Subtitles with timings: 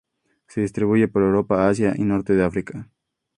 [0.47, 2.89] Se distribuye por Europa, Asia y Norte de África.